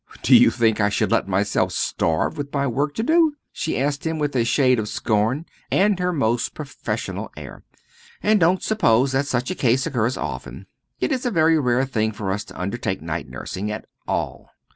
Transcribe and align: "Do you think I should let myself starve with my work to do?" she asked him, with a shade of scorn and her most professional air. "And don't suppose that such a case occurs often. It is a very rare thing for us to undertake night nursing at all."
"Do 0.23 0.35
you 0.35 0.49
think 0.49 0.81
I 0.81 0.89
should 0.89 1.11
let 1.11 1.27
myself 1.27 1.71
starve 1.71 2.35
with 2.35 2.51
my 2.51 2.65
work 2.65 2.95
to 2.95 3.03
do?" 3.03 3.35
she 3.51 3.79
asked 3.79 4.03
him, 4.03 4.17
with 4.17 4.35
a 4.35 4.43
shade 4.43 4.79
of 4.79 4.89
scorn 4.89 5.45
and 5.69 5.99
her 5.99 6.11
most 6.11 6.55
professional 6.55 7.31
air. 7.37 7.63
"And 8.23 8.39
don't 8.39 8.63
suppose 8.63 9.11
that 9.11 9.27
such 9.27 9.51
a 9.51 9.53
case 9.53 9.85
occurs 9.85 10.17
often. 10.17 10.65
It 10.99 11.11
is 11.11 11.23
a 11.23 11.29
very 11.29 11.59
rare 11.59 11.85
thing 11.85 12.13
for 12.13 12.31
us 12.31 12.43
to 12.45 12.59
undertake 12.59 12.99
night 13.03 13.29
nursing 13.29 13.69
at 13.71 13.85
all." 14.07 14.49